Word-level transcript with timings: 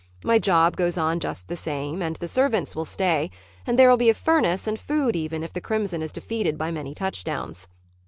My 0.23 0.39
job 0.39 0.77
goes 0.77 0.97
on 0.97 1.19
just 1.19 1.47
the 1.47 1.55
same 1.55 2.01
and 2.01 2.15
the 2.15 2.27
servants 2.27 2.75
will 2.75 2.85
stay, 2.85 3.29
and 3.67 3.77
there 3.77 3.87
will 3.87 3.97
be 3.97 4.09
a 4.09 4.15
furnace 4.15 4.65
and 4.65 4.79
food 4.79 5.15
even 5.15 5.43
if 5.43 5.53
the 5.53 5.61
Crimson 5.61 6.01
is 6.01 6.11
defeated 6.11 6.57
by 6.57 6.71
many 6.71 6.95
touchdowns. 6.95 7.67